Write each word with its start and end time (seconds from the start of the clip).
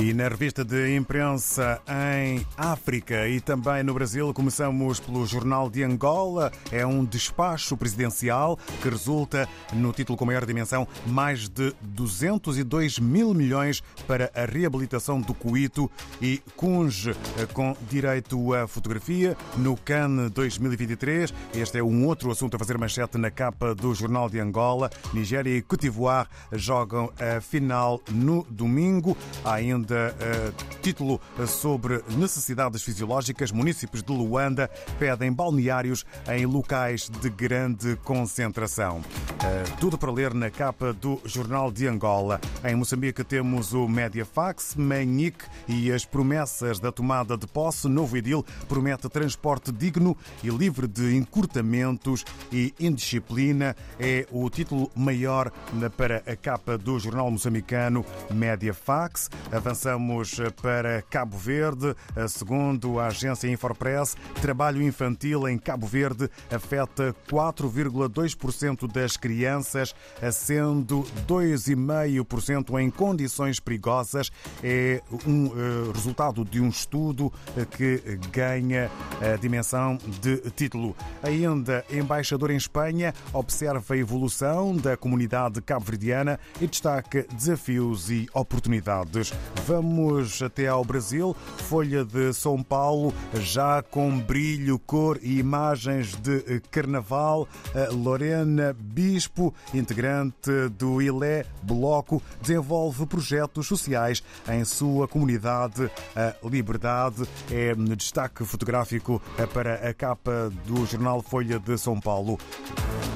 E 0.00 0.14
na 0.14 0.28
revista 0.28 0.64
de 0.64 0.96
imprensa 0.96 1.78
em 1.86 2.46
África 2.56 3.28
e 3.28 3.38
também 3.38 3.82
no 3.82 3.92
Brasil, 3.92 4.32
começamos 4.32 4.98
pelo 4.98 5.26
Jornal 5.26 5.68
de 5.68 5.84
Angola. 5.84 6.50
É 6.72 6.86
um 6.86 7.04
despacho 7.04 7.76
presidencial 7.76 8.58
que 8.80 8.88
resulta 8.88 9.46
no 9.74 9.92
título 9.92 10.16
com 10.16 10.24
maior 10.24 10.46
dimensão: 10.46 10.88
mais 11.06 11.50
de 11.50 11.74
202 11.82 12.98
mil 12.98 13.34
milhões 13.34 13.82
para 14.06 14.30
a 14.34 14.46
reabilitação 14.46 15.20
do 15.20 15.34
Cuito 15.34 15.90
e 16.18 16.40
Cunge, 16.56 17.14
com 17.52 17.76
direito 17.90 18.54
à 18.54 18.66
fotografia 18.66 19.36
no 19.58 19.76
Cannes 19.76 20.30
2023. 20.30 21.34
Este 21.54 21.76
é 21.76 21.82
um 21.82 22.06
outro 22.06 22.30
assunto 22.30 22.56
a 22.56 22.58
fazer 22.58 22.78
manchete 22.78 23.18
na 23.18 23.30
capa 23.30 23.74
do 23.74 23.94
Jornal 23.94 24.30
de 24.30 24.40
Angola. 24.40 24.88
Nigéria 25.12 25.54
e 25.54 25.60
Côte 25.60 25.82
d'Ivoire 25.82 26.26
jogam 26.52 27.12
a 27.18 27.38
final 27.42 28.00
no 28.10 28.46
domingo. 28.48 29.14
Há 29.44 29.54
ainda 29.54 29.89
ainda 29.90 30.14
uh, 30.14 30.80
título 30.80 31.20
sobre 31.46 32.02
necessidades 32.16 32.82
fisiológicas. 32.82 33.50
Municípios 33.50 34.02
de 34.02 34.12
Luanda 34.12 34.70
pedem 34.98 35.32
balneários 35.32 36.04
em 36.28 36.46
locais 36.46 37.08
de 37.08 37.28
grande 37.28 37.96
concentração. 38.04 38.98
Uh, 38.98 39.76
tudo 39.78 39.98
para 39.98 40.12
ler 40.12 40.32
na 40.32 40.50
capa 40.50 40.92
do 40.92 41.20
Jornal 41.24 41.72
de 41.72 41.86
Angola. 41.86 42.40
Em 42.64 42.74
Moçambique 42.74 43.24
temos 43.24 43.72
o 43.72 43.88
Mediafax, 43.88 44.76
Manique 44.76 45.44
e 45.66 45.90
as 45.90 46.04
promessas 46.04 46.78
da 46.78 46.92
tomada 46.92 47.36
de 47.36 47.46
posse. 47.46 47.88
Novo 47.88 48.16
Edil 48.16 48.44
promete 48.68 49.08
transporte 49.08 49.72
digno 49.72 50.16
e 50.42 50.48
livre 50.50 50.86
de 50.86 51.16
encurtamentos 51.16 52.24
e 52.52 52.72
indisciplina. 52.78 53.74
É 53.98 54.26
o 54.30 54.48
título 54.48 54.90
maior 54.94 55.50
para 55.96 56.22
a 56.26 56.36
capa 56.36 56.78
do 56.78 56.98
jornal 56.98 57.30
moçambicano 57.30 58.04
Mediafax. 58.30 59.28
Avançamos 59.80 60.38
para 60.60 61.00
Cabo 61.00 61.38
Verde. 61.38 61.94
Segundo 62.28 63.00
a 63.00 63.06
agência 63.06 63.48
Infopress, 63.48 64.14
trabalho 64.42 64.82
infantil 64.82 65.48
em 65.48 65.56
Cabo 65.56 65.86
Verde 65.86 66.28
afeta 66.50 67.16
4,2% 67.30 68.86
das 68.92 69.16
crianças, 69.16 69.94
sendo 70.32 71.02
2,5% 71.26 72.78
em 72.78 72.90
condições 72.90 73.58
perigosas. 73.58 74.30
É 74.62 75.00
um 75.26 75.46
eh, 75.46 75.92
resultado 75.94 76.44
de 76.44 76.60
um 76.60 76.68
estudo 76.68 77.32
que 77.76 78.18
ganha 78.30 78.90
a 79.20 79.36
dimensão 79.36 79.98
de 80.20 80.38
título. 80.50 80.96
Ainda, 81.22 81.84
embaixador 81.90 82.50
em 82.50 82.56
Espanha 82.56 83.14
observa 83.32 83.94
a 83.94 83.96
evolução 83.96 84.76
da 84.76 84.96
comunidade 84.96 85.60
cabo-verdiana 85.60 86.38
e 86.60 86.66
destaca 86.66 87.26
desafios 87.32 88.10
e 88.10 88.28
oportunidades. 88.34 89.32
Vamos 89.66 90.42
até 90.42 90.68
ao 90.68 90.84
Brasil, 90.84 91.36
Folha 91.68 92.04
de 92.04 92.32
São 92.32 92.62
Paulo, 92.62 93.12
já 93.34 93.82
com 93.82 94.18
brilho, 94.18 94.78
cor 94.78 95.18
e 95.22 95.38
imagens 95.38 96.14
de 96.16 96.60
carnaval. 96.70 97.48
Lorena 97.92 98.74
Bispo, 98.78 99.54
integrante 99.74 100.68
do 100.78 101.00
ILE 101.00 101.44
Bloco, 101.62 102.22
desenvolve 102.40 103.06
projetos 103.06 103.66
sociais 103.66 104.22
em 104.48 104.64
sua 104.64 105.06
comunidade. 105.06 105.90
A 106.14 106.34
liberdade 106.48 107.22
é 107.50 107.74
destaque 107.96 108.44
fotográfico 108.44 109.09
para 109.54 109.88
a 109.88 109.94
capa 109.94 110.52
do 110.66 110.84
jornal 110.86 111.22
Folha 111.22 111.58
de 111.58 111.78
São 111.78 111.98
Paulo. 111.98 112.38